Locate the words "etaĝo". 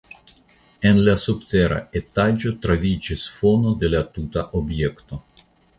2.01-2.55